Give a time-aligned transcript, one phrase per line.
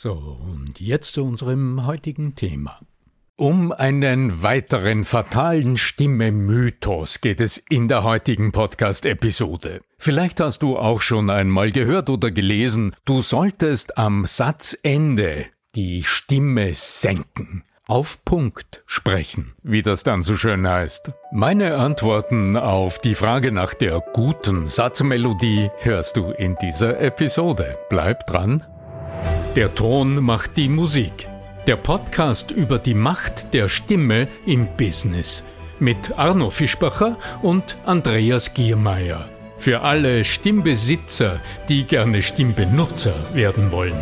[0.00, 2.78] So, und jetzt zu unserem heutigen Thema.
[3.34, 9.80] Um einen weiteren fatalen Stimme-Mythos geht es in der heutigen Podcast-Episode.
[9.98, 16.74] Vielleicht hast du auch schon einmal gehört oder gelesen, du solltest am Satzende die Stimme
[16.74, 17.64] senken.
[17.88, 21.10] Auf Punkt sprechen, wie das dann so schön heißt.
[21.32, 27.76] Meine Antworten auf die Frage nach der guten Satzmelodie hörst du in dieser Episode.
[27.90, 28.64] Bleib dran
[29.58, 31.28] der Ton macht die Musik.
[31.66, 35.42] Der Podcast über die Macht der Stimme im Business.
[35.80, 39.28] Mit Arno Fischbacher und Andreas Giermeier.
[39.56, 44.00] Für alle Stimmbesitzer, die gerne Stimmbenutzer werden wollen.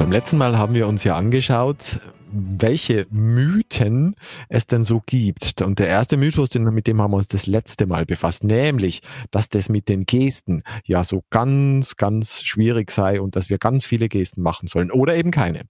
[0.00, 2.00] Beim letzten Mal haben wir uns ja angeschaut,
[2.36, 4.14] welche Mythen
[4.48, 5.62] es denn so gibt.
[5.62, 9.00] Und der erste Mythos, mit dem haben wir uns das letzte Mal befasst, nämlich,
[9.30, 13.86] dass das mit den Gesten ja so ganz, ganz schwierig sei und dass wir ganz
[13.86, 15.62] viele Gesten machen sollen oder eben keine.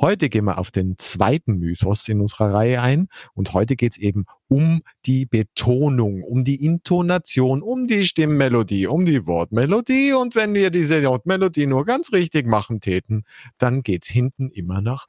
[0.00, 3.98] Heute gehen wir auf den zweiten Mythos in unserer Reihe ein und heute geht es
[3.98, 10.12] eben um die Betonung, um die Intonation, um die Stimmmelodie, um die Wortmelodie.
[10.12, 13.24] Und wenn wir diese Wortmelodie nur ganz richtig machen täten,
[13.58, 15.06] dann geht's hinten immer nach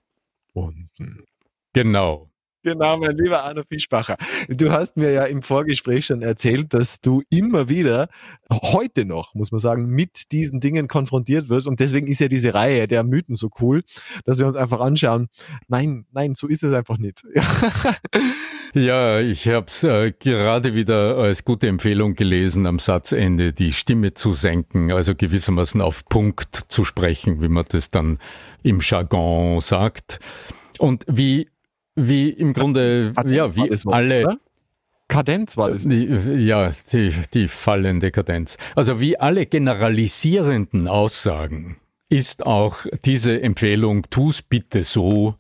[0.53, 1.23] unten.
[1.73, 2.31] Genau.
[2.63, 4.17] Genau, mein lieber Arno Fischbacher.
[4.47, 8.07] Du hast mir ja im Vorgespräch schon erzählt, dass du immer wieder,
[8.51, 11.66] heute noch, muss man sagen, mit diesen Dingen konfrontiert wirst.
[11.66, 13.81] Und deswegen ist ja diese Reihe der Mythen so cool,
[14.25, 15.29] dass wir uns einfach anschauen.
[15.69, 17.23] Nein, nein, so ist es einfach nicht.
[18.74, 24.14] ja, ich habe es äh, gerade wieder als gute Empfehlung gelesen, am Satzende die Stimme
[24.14, 28.20] zu senken, also gewissermaßen auf Punkt zu sprechen, wie man das dann
[28.64, 30.20] im Jargon sagt.
[30.80, 31.48] Und wie
[31.96, 34.26] wie im Grunde, Kadenz ja, wie das, alle.
[34.26, 34.40] Oder?
[35.08, 35.84] Kadenz war das.
[35.84, 38.58] Ja, die, die fallende Kadenz.
[38.76, 41.78] Also wie alle generalisierenden Aussagen
[42.08, 45.36] ist auch diese Empfehlung, tu's bitte so,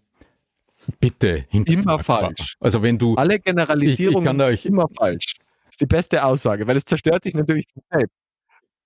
[0.99, 2.55] bitte Immer falsch.
[2.59, 3.15] Also wenn du.
[3.15, 5.35] Alle Generalisierungen ich, ich immer falsch.
[5.65, 8.15] Das ist die beste Aussage, weil es zerstört sich natürlich selbst.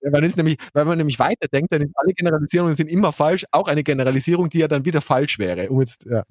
[0.01, 3.43] Ja, weil, es nämlich, weil man nämlich weiterdenkt, dann sind alle Generalisierungen sind immer falsch,
[3.51, 5.67] auch eine Generalisierung, die ja dann wieder falsch wäre.
[5.69, 6.23] Um jetzt, ja.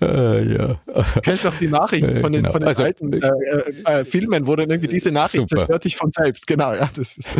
[0.00, 0.80] Äh, ja.
[0.86, 2.52] Du kennst doch die Nachrichten von den, genau.
[2.52, 5.56] von den also, alten äh, äh, äh, Filmen, wo dann irgendwie diese Nachricht super.
[5.56, 6.46] zerstört sich von selbst.
[6.46, 6.90] Genau, ja.
[6.94, 7.28] Das ist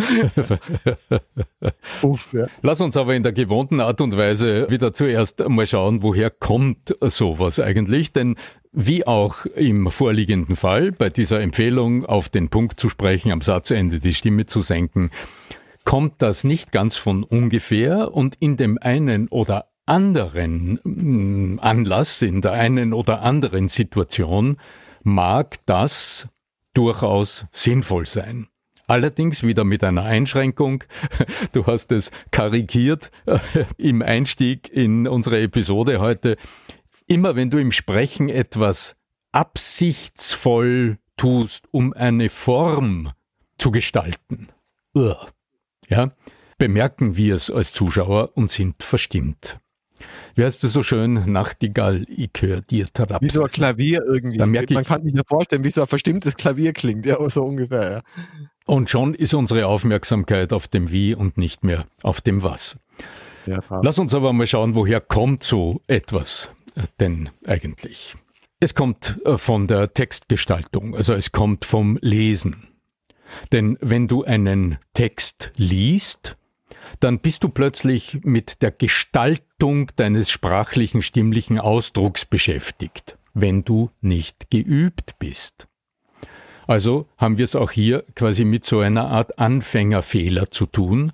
[2.03, 2.47] Uff, ja.
[2.63, 6.97] Lass uns aber in der gewohnten Art und Weise wieder zuerst mal schauen, woher kommt
[7.01, 8.13] sowas eigentlich?
[8.13, 8.37] Denn
[8.73, 14.01] wie auch im vorliegenden Fall, bei dieser Empfehlung auf den Punkt zu sprechen, am Satzende
[14.01, 15.11] die Stimme zu senken,
[15.85, 22.41] kommt das nicht ganz von ungefähr und in dem einen oder anderen mm, Anlass, in
[22.41, 24.59] der einen oder anderen Situation
[25.03, 26.29] mag das
[26.75, 28.49] durchaus sinnvoll sein.
[28.87, 30.85] Allerdings wieder mit einer Einschränkung.
[31.53, 33.39] Du hast es karikiert äh,
[33.79, 36.37] im Einstieg in unsere Episode heute.
[37.07, 38.97] Immer wenn du im Sprechen etwas
[39.33, 43.13] absichtsvoll tust, um eine Form
[43.59, 44.49] zu gestalten,
[45.89, 46.13] ja,
[46.59, 49.59] bemerken wir es als Zuschauer und sind verstimmt
[50.35, 53.19] wie heißt das so schön, Nachtigall, ich höre dir Traps.
[53.21, 54.39] Wie so ein Klavier irgendwie.
[54.39, 57.45] Da merke Man kann sich ja vorstellen, wie so ein verstimmtes Klavier klingt, ja, so
[57.45, 57.93] ungefähr.
[57.93, 58.03] Ja.
[58.67, 62.79] Und schon ist unsere Aufmerksamkeit auf dem Wie und nicht mehr auf dem Was.
[63.47, 68.15] Ja, Lass uns aber mal schauen, woher kommt so etwas äh, denn eigentlich?
[68.61, 72.69] Es kommt äh, von der Textgestaltung, also es kommt vom Lesen.
[73.51, 76.37] Denn wenn du einen Text liest,
[77.01, 84.51] dann bist du plötzlich mit der Gestaltung deines sprachlichen, stimmlichen Ausdrucks beschäftigt, wenn du nicht
[84.51, 85.69] geübt bist.
[86.67, 91.13] Also haben wir es auch hier quasi mit so einer Art Anfängerfehler zu tun.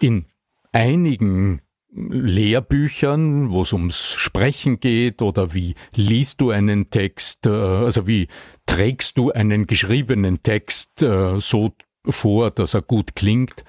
[0.00, 0.26] In
[0.72, 1.60] einigen
[1.94, 8.28] Lehrbüchern, wo es ums Sprechen geht oder wie liest du einen Text, äh, also wie
[8.64, 11.72] trägst du einen geschriebenen Text äh, so
[12.08, 13.64] vor, dass er gut klingt,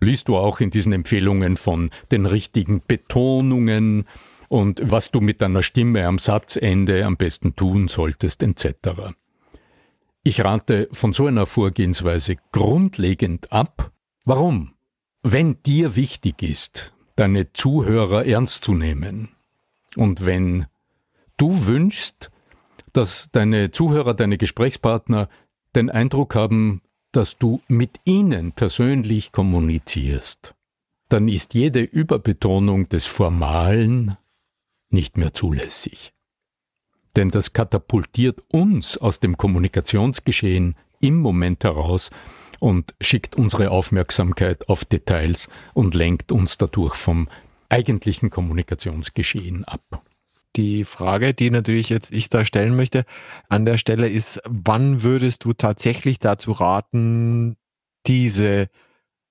[0.00, 4.04] liest du auch in diesen Empfehlungen von den richtigen Betonungen
[4.48, 9.14] und was du mit deiner Stimme am Satzende am besten tun solltest, etc.
[10.22, 13.92] Ich rate von so einer Vorgehensweise grundlegend ab.
[14.24, 14.74] Warum?
[15.22, 19.28] Wenn dir wichtig ist, deine Zuhörer ernst zu nehmen
[19.96, 20.66] und wenn
[21.36, 22.30] du wünschst,
[22.92, 25.28] dass deine Zuhörer, deine Gesprächspartner
[25.74, 30.54] den Eindruck haben, dass du mit ihnen persönlich kommunizierst,
[31.08, 34.16] dann ist jede Überbetonung des Formalen
[34.90, 36.12] nicht mehr zulässig.
[37.16, 42.10] Denn das katapultiert uns aus dem Kommunikationsgeschehen im Moment heraus
[42.60, 47.28] und schickt unsere Aufmerksamkeit auf Details und lenkt uns dadurch vom
[47.68, 50.02] eigentlichen Kommunikationsgeschehen ab.
[50.56, 53.04] Die Frage, die natürlich jetzt ich da stellen möchte,
[53.48, 57.56] an der Stelle ist, wann würdest du tatsächlich dazu raten,
[58.06, 58.68] diese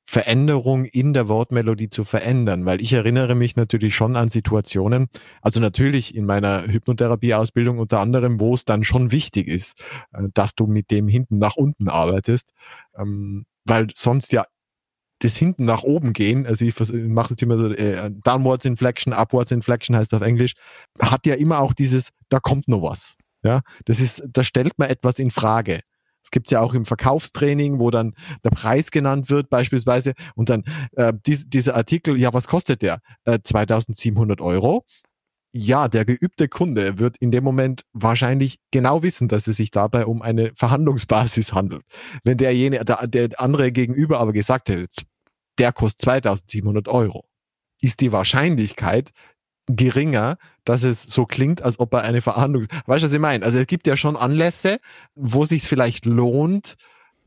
[0.09, 5.07] Veränderung in der Wortmelodie zu verändern, weil ich erinnere mich natürlich schon an Situationen,
[5.43, 9.79] also natürlich in meiner Hypnotherapie-Ausbildung unter anderem, wo es dann schon wichtig ist,
[10.13, 12.53] äh, dass du mit dem hinten nach unten arbeitest,
[12.97, 14.45] ähm, weil sonst ja
[15.19, 19.51] das hinten nach oben gehen, also ich mache jetzt immer so äh, Downwards Inflection, Upwards
[19.51, 20.53] Inflection heißt auf Englisch,
[21.01, 23.15] hat ja immer auch dieses, da kommt noch was.
[23.43, 25.79] Ja, das ist, da stellt man etwas in Frage.
[26.23, 28.13] Es gibt ja auch im Verkaufstraining, wo dann
[28.43, 30.63] der Preis genannt wird, beispielsweise, und dann
[30.93, 32.99] äh, dies, dieser Artikel, ja, was kostet der?
[33.25, 34.85] Äh, 2700 Euro.
[35.51, 40.05] Ja, der geübte Kunde wird in dem Moment wahrscheinlich genau wissen, dass es sich dabei
[40.05, 41.83] um eine Verhandlungsbasis handelt.
[42.23, 44.87] Wenn derjenige, der, der andere gegenüber aber gesagt hätte,
[45.57, 47.27] der kostet 2700 Euro,
[47.81, 49.09] ist die Wahrscheinlichkeit
[49.67, 52.67] geringer, dass es so klingt, als ob er eine Verhandlung.
[52.85, 53.45] Weißt du, was ich meine?
[53.45, 54.79] Also es gibt ja schon Anlässe,
[55.15, 56.75] wo sich vielleicht lohnt,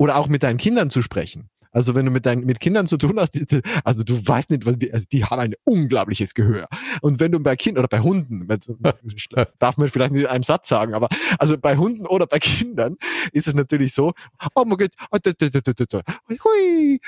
[0.02, 1.48] oder auch mit deinen Kindern zu sprechen.
[1.72, 3.38] Also wenn du mit deinen mit Kindern zu tun hast,
[3.84, 6.68] also du weißt nicht, also die haben ein unglaubliches Gehör.
[7.00, 8.46] Und wenn du bei Kindern oder bei Hunden,
[9.58, 11.08] darf man vielleicht nicht in einem Satz sagen, aber
[11.38, 12.96] also bei Hunden oder bei Kindern
[13.32, 14.12] ist es natürlich so,
[14.54, 14.90] oh mein Gott,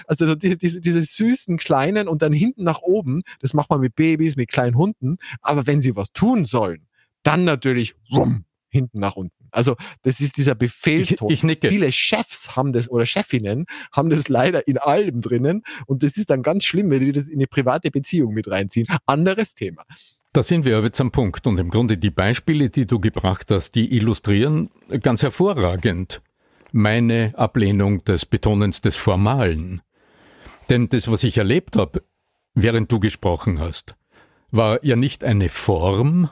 [0.06, 3.94] also diese, diese, diese süßen kleinen und dann hinten nach oben, das macht man mit
[3.94, 6.86] Babys, mit kleinen Hunden, aber wenn sie was tun sollen,
[7.22, 9.43] dann natürlich rum, hinten nach unten.
[9.54, 11.28] Also das ist dieser Befehlston.
[11.28, 11.68] Ich, ich nicke.
[11.68, 16.30] Viele Chefs haben das oder Chefinnen haben das leider in allem drinnen und das ist
[16.30, 18.86] dann ganz schlimm, wenn die das in eine private Beziehung mit reinziehen.
[19.06, 19.84] Anderes Thema.
[20.32, 23.76] Da sind wir jetzt am Punkt und im Grunde die Beispiele, die du gebracht hast,
[23.76, 24.68] die illustrieren
[25.00, 26.20] ganz hervorragend
[26.72, 29.80] meine Ablehnung des Betonens des Formalen.
[30.70, 32.02] Denn das, was ich erlebt habe,
[32.54, 33.94] während du gesprochen hast,
[34.50, 36.30] war ja nicht eine Form,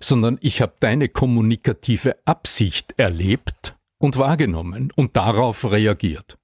[0.00, 6.38] sondern ich habe deine kommunikative Absicht erlebt und wahrgenommen und darauf reagiert.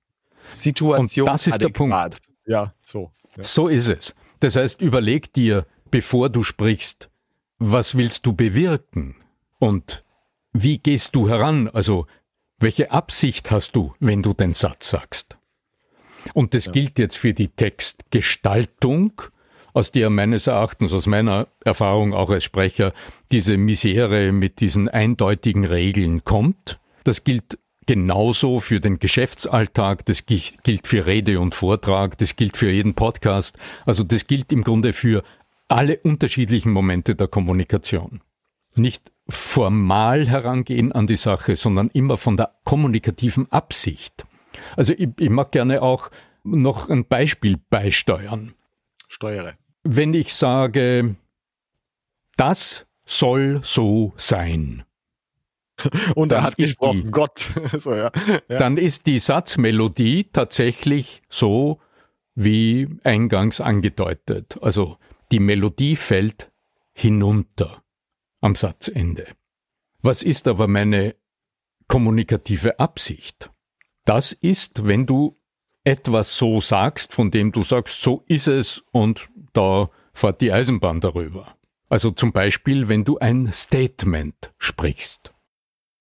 [0.53, 1.29] Situation.
[1.29, 1.65] Und das ist adäquat.
[1.65, 2.23] der Punkt.
[2.47, 3.11] Ja, so.
[3.37, 3.43] Ja.
[3.43, 4.15] So ist es.
[4.41, 7.09] Das heißt, überleg dir, bevor du sprichst,
[7.59, 9.17] was willst du bewirken
[9.59, 10.05] und
[10.53, 11.69] wie gehst du heran?
[11.69, 12.07] Also,
[12.59, 15.37] welche Absicht hast du, wenn du den Satz sagst?
[16.33, 16.73] Und das ja.
[16.73, 19.23] gilt jetzt für die Textgestaltung
[19.75, 22.95] aus der meines Erachtens, aus meiner Erfahrung auch als Sprecher,
[23.33, 26.79] diese Misere mit diesen eindeutigen Regeln kommt.
[27.03, 32.71] Das gilt genauso für den Geschäftsalltag, das gilt für Rede und Vortrag, das gilt für
[32.71, 33.59] jeden Podcast.
[33.85, 35.23] Also das gilt im Grunde für
[35.69, 38.23] alle unterschiedlichen Momente der Kommunikation.
[38.77, 44.25] Nicht formal herangehen an die Sache, sondern immer von der kommunikativen Absicht.
[44.77, 46.11] Also ich, ich mag gerne auch
[46.45, 48.55] noch ein Beispiel beisteuern.
[49.09, 51.17] Steuere wenn ich sage,
[52.37, 54.85] das soll so sein.
[56.15, 57.51] Und er hat gesprochen, die, Gott.
[57.79, 58.11] so, ja.
[58.49, 58.59] Ja.
[58.59, 61.81] Dann ist die Satzmelodie tatsächlich so
[62.35, 64.59] wie eingangs angedeutet.
[64.61, 64.99] Also
[65.31, 66.51] die Melodie fällt
[66.93, 67.83] hinunter
[68.41, 69.27] am Satzende.
[70.03, 71.17] Was ist aber meine
[71.89, 73.51] kommunikative Absicht?
[74.05, 75.37] Das ist, wenn du
[75.83, 81.01] etwas so sagst, von dem du sagst, so ist es und da fährt die Eisenbahn
[81.01, 81.57] darüber.
[81.89, 85.33] Also zum Beispiel, wenn du ein Statement sprichst.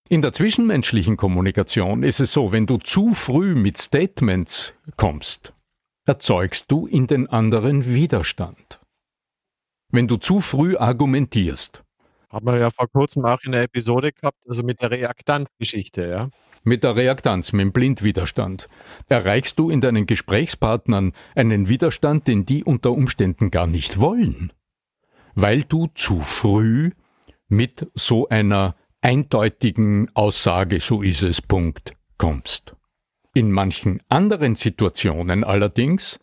[0.10, 5.53] In der zwischenmenschlichen Kommunikation ist es so, wenn du zu früh mit Statements kommst,
[6.05, 8.79] erzeugst du in den anderen Widerstand.
[9.89, 11.83] Wenn du zu früh argumentierst.
[12.29, 16.29] Haben wir ja vor kurzem auch in der Episode gehabt, also mit der Reaktanzgeschichte, ja.
[16.63, 18.70] Mit der Reaktanz, mit dem Blindwiderstand,
[19.10, 24.53] erreichst du in deinen Gesprächspartnern einen Widerstand, den die unter Umständen gar nicht wollen,
[25.36, 26.91] weil du zu früh
[27.50, 32.75] mit so einer eindeutigen Aussage, so ist es, Punkt, kommst.
[33.34, 36.20] In manchen anderen Situationen allerdings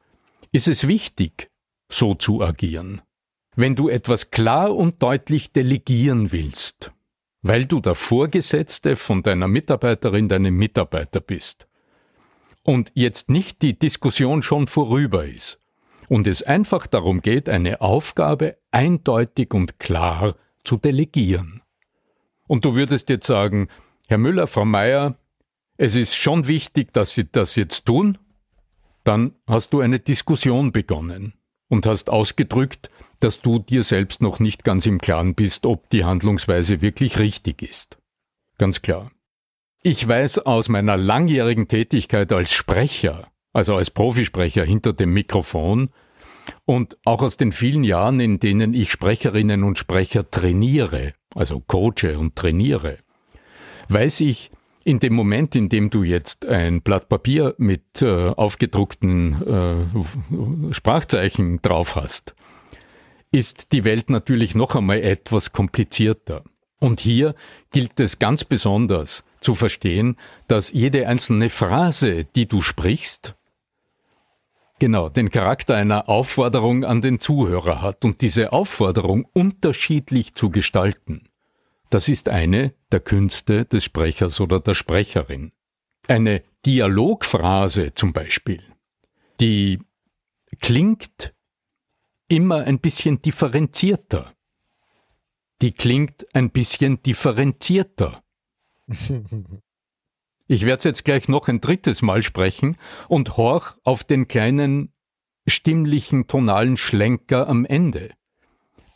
[0.53, 1.51] ist es wichtig,
[1.91, 3.03] so zu agieren.
[3.57, 6.93] Wenn du etwas klar und deutlich delegieren willst,
[7.43, 11.67] weil du der Vorgesetzte von deiner Mitarbeiterin, deinem Mitarbeiter bist,
[12.63, 15.61] und jetzt nicht die Diskussion schon vorüber ist,
[16.09, 21.63] und es einfach darum geht, eine Aufgabe eindeutig und klar zu delegieren.
[22.47, 23.69] Und du würdest jetzt sagen,
[24.09, 25.17] Herr Müller, Frau Meier,
[25.77, 28.19] es ist schon wichtig, dass Sie das jetzt tun,
[29.05, 31.33] dann hast du eine Diskussion begonnen
[31.69, 36.05] und hast ausgedrückt, dass du dir selbst noch nicht ganz im Klaren bist, ob die
[36.05, 37.99] Handlungsweise wirklich richtig ist.
[38.59, 39.11] Ganz klar.
[39.83, 45.91] Ich weiß aus meiner langjährigen Tätigkeit als Sprecher, also als Profisprecher hinter dem Mikrofon,
[46.65, 52.19] und auch aus den vielen Jahren, in denen ich Sprecherinnen und Sprecher trainiere, also coache
[52.19, 52.99] und trainiere,
[53.89, 54.51] weiß ich,
[54.85, 59.91] in dem Moment, in dem du jetzt ein Blatt Papier mit äh, aufgedruckten
[60.71, 62.35] äh, Sprachzeichen drauf hast,
[63.33, 66.45] ist die Welt natürlich noch einmal etwas komplizierter.
[66.79, 67.35] Und hier
[67.71, 70.17] gilt es ganz besonders zu verstehen,
[70.49, 73.37] dass jede einzelne Phrase, die du sprichst,
[74.79, 81.29] genau den Charakter einer Aufforderung an den Zuhörer hat und diese Aufforderung unterschiedlich zu gestalten.
[81.91, 85.53] Das ist eine der Künste des Sprechers oder der Sprecherin.
[86.09, 88.63] Eine Dialogphrase zum Beispiel,
[89.39, 89.81] die
[90.61, 91.35] klingt
[92.31, 94.33] immer ein bisschen differenzierter.
[95.61, 98.23] Die klingt ein bisschen differenzierter.
[100.53, 104.93] Ich werde jetzt gleich noch ein drittes Mal sprechen und horch auf den kleinen
[105.47, 108.11] stimmlichen tonalen Schlenker am Ende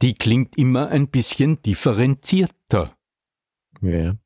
[0.04, 2.94] die klingt immer ein bisschen differenzierter.
[3.80, 4.16] Ja.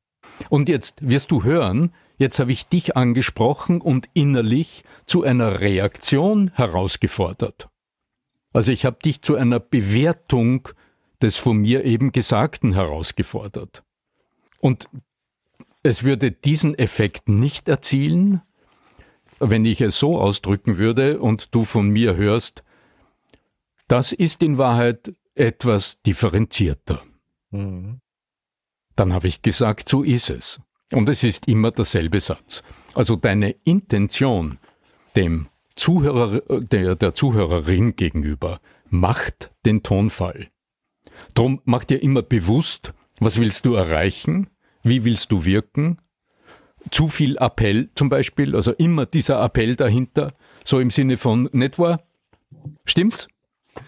[0.49, 6.51] Und jetzt wirst du hören, jetzt habe ich dich angesprochen und innerlich zu einer Reaktion
[6.55, 7.69] herausgefordert.
[8.53, 10.69] Also ich habe dich zu einer Bewertung
[11.23, 13.83] des von mir eben Gesagten herausgefordert.
[14.61, 14.89] Und
[15.83, 18.43] es würde diesen Effekt nicht erzielen,
[19.41, 22.65] wenn ich es so ausdrücken würde und du von mir hörst,
[23.87, 27.03] das ist in Wahrheit etwas differenzierter.
[27.51, 28.01] Mhm.
[28.97, 30.61] Dann habe ich gesagt, so ist es.
[30.91, 32.63] Und es ist immer derselbe Satz.
[32.95, 34.59] Also deine Intention
[35.15, 35.49] dem
[35.79, 40.49] Zuhörer, der, der Zuhörerin gegenüber macht den Tonfall.
[41.35, 44.49] Drum mach dir immer bewusst, was willst du erreichen,
[44.83, 45.99] wie willst du wirken.
[46.91, 52.03] Zu viel Appell zum Beispiel, also immer dieser Appell dahinter, so im Sinne von, wahr?
[52.85, 53.29] Stimmt's?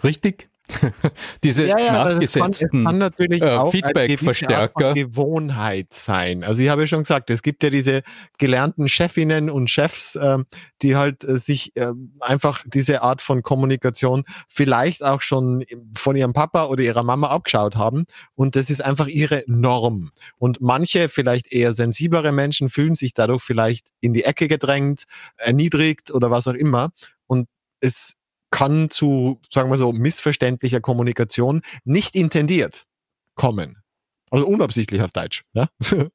[0.04, 0.49] Richtig?
[1.44, 4.94] Diese ja, ja, nachgesetzten kann, natürlich äh, Feedback-Verstärker.
[4.94, 6.44] Gewohnheit sein.
[6.44, 8.02] Also ich habe ja schon gesagt, es gibt ja diese
[8.38, 10.38] gelernten Chefinnen und Chefs, äh,
[10.82, 15.64] die halt äh, sich äh, einfach diese Art von Kommunikation vielleicht auch schon
[15.96, 18.04] von ihrem Papa oder ihrer Mama abgeschaut haben.
[18.34, 20.10] Und das ist einfach ihre Norm.
[20.38, 25.04] Und manche, vielleicht eher sensiblere Menschen, fühlen sich dadurch vielleicht in die Ecke gedrängt,
[25.36, 26.90] erniedrigt oder was auch immer.
[27.26, 27.48] Und
[27.80, 28.14] es
[28.50, 32.86] kann zu, sagen wir so, missverständlicher Kommunikation nicht intendiert
[33.34, 33.82] kommen.
[34.30, 35.44] Also unabsichtlich auf Deutsch.
[35.52, 35.68] Ja?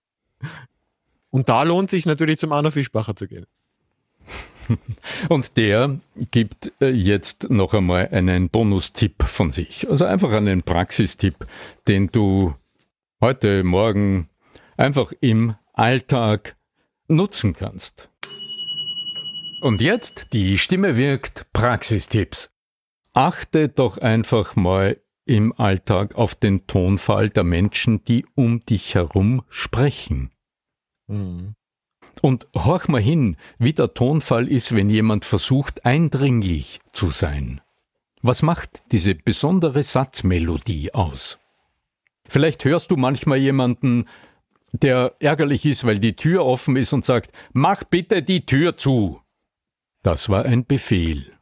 [1.30, 3.46] Und da lohnt sich natürlich zum Arno Fischbacher zu gehen.
[5.30, 6.00] Und der
[6.32, 9.90] gibt äh, jetzt noch einmal einen Bonustipp von sich.
[9.90, 11.46] Also einfach einen Praxistipp,
[11.88, 12.56] den du
[13.22, 14.30] heute, morgen
[14.78, 16.56] einfach im Alltag
[17.08, 18.10] nutzen kannst.
[19.66, 22.54] Und jetzt die Stimme wirkt Praxistipps.
[23.14, 29.42] Achte doch einfach mal im Alltag auf den Tonfall der Menschen, die um dich herum
[29.50, 30.30] sprechen.
[31.08, 31.56] Mhm.
[32.22, 37.60] Und horch mal hin, wie der Tonfall ist, wenn jemand versucht, eindringlich zu sein.
[38.22, 41.40] Was macht diese besondere Satzmelodie aus?
[42.28, 44.08] Vielleicht hörst du manchmal jemanden,
[44.74, 49.22] der ärgerlich ist, weil die Tür offen ist und sagt, mach bitte die Tür zu.
[50.06, 51.34] Das war ein Befehl.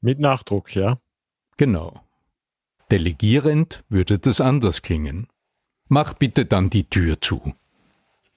[0.00, 0.98] Mit Nachdruck, ja?
[1.56, 2.02] Genau.
[2.90, 5.28] Delegierend würde das anders klingen.
[5.86, 7.54] Mach bitte dann die Tür zu.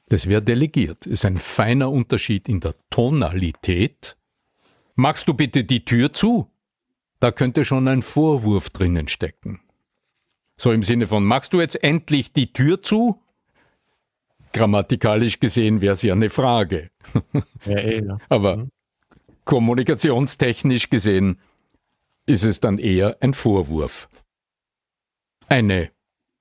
[0.09, 1.07] Das wäre delegiert.
[1.07, 4.17] Ist ein feiner Unterschied in der Tonalität.
[4.93, 6.47] Machst du bitte die Tür zu?
[7.19, 9.61] Da könnte schon ein Vorwurf drinnen stecken.
[10.57, 13.19] So im Sinne von, machst du jetzt endlich die Tür zu?
[14.53, 16.91] Grammatikalisch gesehen wäre es ja eine Frage.
[17.65, 18.19] Ja, eh, ja.
[18.29, 18.71] Aber mhm.
[19.45, 21.39] Kommunikationstechnisch gesehen
[22.25, 24.09] ist es dann eher ein Vorwurf.
[25.47, 25.91] Eine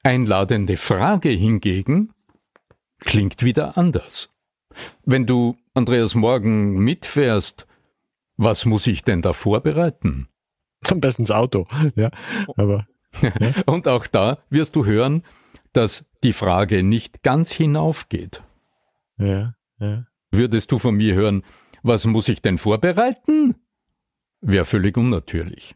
[0.02, 2.12] einladende Frage hingegen
[3.00, 4.30] klingt wieder anders.
[5.04, 7.66] Wenn du, Andreas, morgen mitfährst,
[8.36, 10.28] was muss ich denn da vorbereiten?
[10.88, 12.10] Am besten das Auto, ja.
[12.56, 12.86] Aber,
[13.20, 13.32] ja.
[13.66, 15.24] Und auch da wirst du hören,
[15.72, 18.42] dass die Frage nicht ganz hinaufgeht.
[19.18, 20.06] Ja, ja.
[20.32, 21.42] Würdest du von mir hören,
[21.82, 23.54] was muss ich denn vorbereiten?
[24.40, 25.74] Wäre völlig unnatürlich.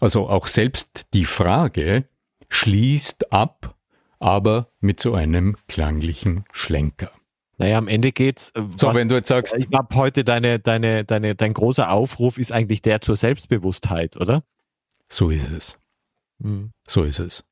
[0.00, 2.04] Also auch selbst die Frage
[2.48, 3.76] schließt ab
[4.22, 7.10] aber mit so einem klanglichen Schlenker.
[7.58, 8.50] Naja, am Ende geht's.
[8.50, 9.54] Äh, so, was, wenn du jetzt sagst.
[9.58, 14.44] Ich glaube, heute deine, deine, deine, dein großer Aufruf ist eigentlich der zur Selbstbewusstheit, oder?
[15.08, 15.78] So ist es.
[16.38, 16.70] Mhm.
[16.86, 17.44] So ist es.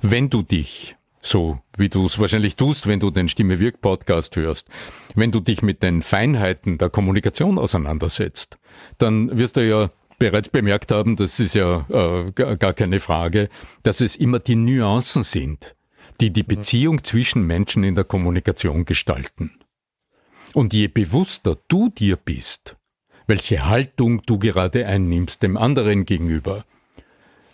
[0.00, 4.36] Wenn du dich, so wie du es wahrscheinlich tust, wenn du den Stimme Wirk Podcast
[4.36, 4.68] hörst,
[5.14, 8.58] wenn du dich mit den Feinheiten der Kommunikation auseinandersetzt,
[8.98, 13.48] dann wirst du ja bereits bemerkt haben, das ist ja äh, gar keine Frage,
[13.82, 15.76] dass es immer die Nuancen sind,
[16.20, 16.46] die die mhm.
[16.46, 19.52] Beziehung zwischen Menschen in der Kommunikation gestalten.
[20.54, 22.76] Und je bewusster du dir bist,
[23.26, 26.64] welche Haltung du gerade einnimmst dem anderen gegenüber,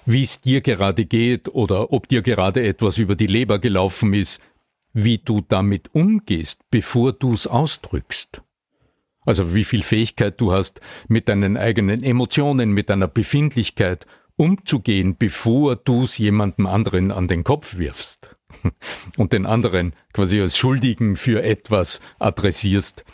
[0.05, 4.41] wie es dir gerade geht oder ob dir gerade etwas über die Leber gelaufen ist,
[4.93, 8.43] wie du damit umgehst, bevor du es ausdrückst.
[9.25, 14.07] Also wie viel Fähigkeit du hast, mit deinen eigenen Emotionen, mit deiner Befindlichkeit
[14.37, 18.37] umzugehen, bevor du es jemandem anderen an den Kopf wirfst
[19.17, 23.05] und den anderen quasi als Schuldigen für etwas adressierst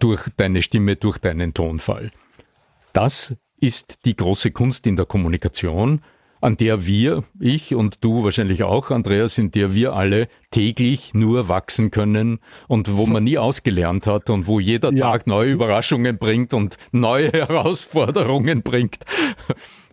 [0.00, 2.10] durch deine Stimme, durch deinen Tonfall.
[2.92, 6.02] Das ist die große Kunst in der Kommunikation,
[6.44, 11.48] an der wir, ich und du wahrscheinlich auch, Andreas, in der wir alle täglich nur
[11.48, 15.10] wachsen können und wo man nie ausgelernt hat und wo jeder ja.
[15.10, 18.98] Tag neue Überraschungen bringt und neue Herausforderungen bringt.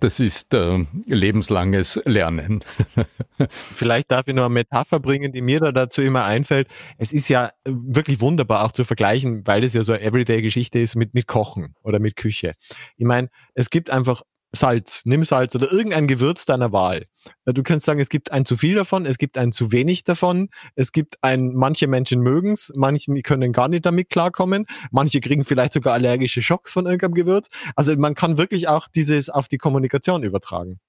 [0.01, 2.65] Das ist äh, lebenslanges Lernen.
[3.49, 6.67] Vielleicht darf ich noch eine Metapher bringen, die mir da dazu immer einfällt.
[6.97, 10.95] Es ist ja wirklich wunderbar auch zu vergleichen, weil es ja so eine Everyday-Geschichte ist
[10.95, 12.55] mit, mit Kochen oder mit Küche.
[12.97, 17.05] Ich meine, es gibt einfach Salz, nimm Salz oder irgendein Gewürz deiner Wahl.
[17.45, 20.03] Äh, du kannst sagen, es gibt ein zu viel davon, es gibt ein zu wenig
[20.03, 25.21] davon, es gibt ein, manche Menschen mögen es, manche können gar nicht damit klarkommen, manche
[25.21, 27.47] kriegen vielleicht sogar allergische Schocks von irgendeinem Gewürz.
[27.75, 30.79] Also man kann wirklich auch dieses auf die Kommunikation übertragen.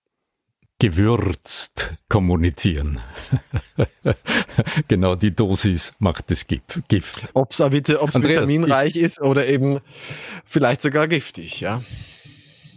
[0.81, 3.01] Gewürzt kommunizieren.
[4.88, 7.31] genau, die Dosis macht das Gift.
[7.35, 9.79] Ob es vitaminreich ist oder eben
[10.44, 11.83] vielleicht sogar giftig, ja.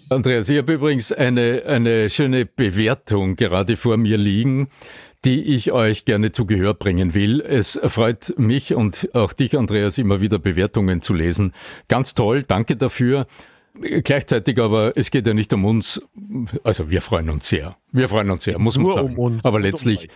[0.10, 4.68] Andreas, ich habe übrigens eine, eine schöne Bewertung gerade vor mir liegen,
[5.24, 7.42] die ich euch gerne zu Gehör bringen will.
[7.42, 11.54] Es freut mich und auch dich, Andreas, immer wieder Bewertungen zu lesen.
[11.88, 13.26] Ganz toll, danke dafür.
[13.82, 16.02] Gleichzeitig aber, es geht ja nicht um uns,
[16.64, 17.76] also wir freuen uns sehr.
[17.92, 19.16] Wir freuen uns sehr, muss man Nur sagen.
[19.16, 20.08] Um aber letztlich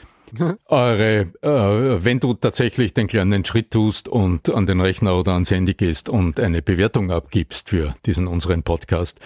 [0.68, 5.50] eure, äh, wenn du tatsächlich den kleinen Schritt tust und an den Rechner oder ans
[5.50, 9.20] Handy gehst und eine Bewertung abgibst für diesen unseren Podcast,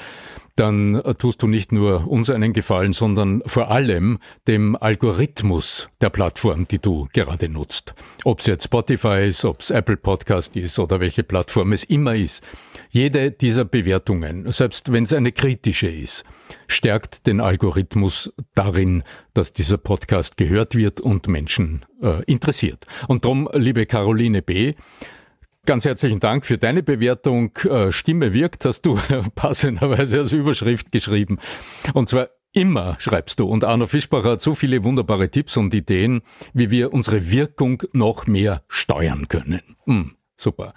[0.55, 6.67] dann tust du nicht nur uns einen Gefallen, sondern vor allem dem Algorithmus der Plattform,
[6.67, 7.93] die du gerade nutzt.
[8.23, 12.15] Ob es jetzt Spotify ist, ob es Apple Podcast ist oder welche Plattform es immer
[12.15, 12.43] ist.
[12.89, 16.25] Jede dieser Bewertungen, selbst wenn es eine kritische ist,
[16.67, 22.85] stärkt den Algorithmus darin, dass dieser Podcast gehört wird und Menschen äh, interessiert.
[23.07, 24.75] Und darum, liebe Caroline B.,
[25.65, 27.55] Ganz herzlichen Dank für deine Bewertung.
[27.63, 28.99] Äh, Stimme wirkt, hast du
[29.35, 31.39] passenderweise als Überschrift geschrieben.
[31.93, 33.47] Und zwar immer schreibst du.
[33.47, 36.21] Und Arno Fischbacher hat so viele wunderbare Tipps und Ideen,
[36.53, 39.61] wie wir unsere Wirkung noch mehr steuern können.
[39.85, 40.73] Hm, super.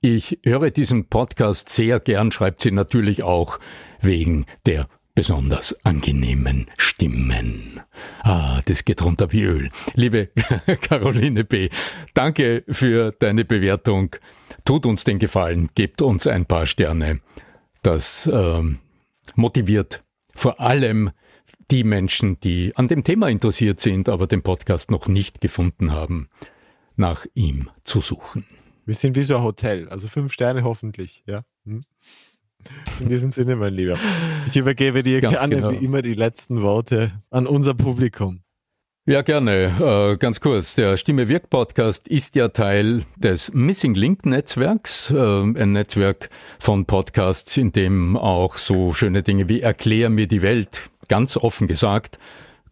[0.00, 3.58] Ich höre diesen Podcast sehr gern, schreibt sie natürlich auch
[4.00, 4.86] wegen der
[5.18, 7.80] besonders angenehmen Stimmen.
[8.22, 9.68] Ah, das geht runter wie Öl.
[9.94, 10.28] Liebe
[10.82, 11.70] Caroline B.,
[12.14, 14.14] danke für deine Bewertung.
[14.64, 17.18] Tut uns den Gefallen, gebt uns ein paar Sterne.
[17.82, 18.78] Das ähm,
[19.34, 20.04] motiviert
[20.36, 21.10] vor allem
[21.72, 26.28] die Menschen, die an dem Thema interessiert sind, aber den Podcast noch nicht gefunden haben,
[26.94, 28.46] nach ihm zu suchen.
[28.86, 31.42] Wir sind wie so ein Hotel, also fünf Sterne hoffentlich, ja.
[31.64, 31.82] Hm?
[33.00, 33.96] In diesem Sinne, mein Lieber.
[34.48, 35.72] Ich übergebe dir Ganz gerne genau.
[35.72, 38.40] wie immer die letzten Worte an unser Publikum.
[39.06, 40.12] Ja, gerne.
[40.12, 40.74] Äh, ganz kurz.
[40.74, 46.84] Der Stimme Wirk Podcast ist ja Teil des Missing Link Netzwerks, äh, ein Netzwerk von
[46.84, 52.18] Podcasts, in dem auch so schöne Dinge wie Erklär mir die Welt, ganz offen gesagt,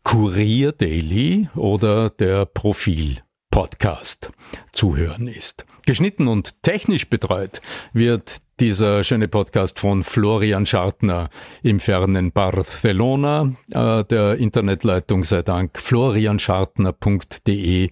[0.03, 4.31] Kurier Daily oder der Profil Podcast
[4.72, 5.64] zu hören ist.
[5.87, 7.62] Geschnitten und technisch betreut
[7.94, 11.29] wird dieser schöne Podcast von Florian Schartner
[11.62, 13.53] im fernen Barcelona.
[13.71, 17.90] Äh, der Internetleitung sei Dank florianschartner.de.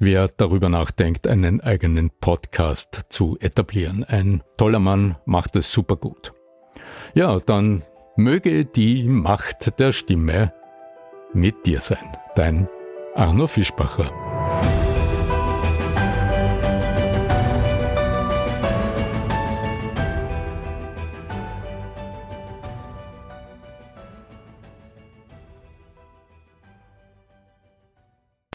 [0.00, 4.04] Wer darüber nachdenkt, einen eigenen Podcast zu etablieren.
[4.04, 6.32] Ein toller Mann macht es super gut.
[7.14, 7.82] Ja, dann
[8.16, 10.52] möge die Macht der Stimme
[11.32, 12.16] mit dir sein.
[12.34, 12.68] Dein
[13.14, 14.23] Arno Fischbacher.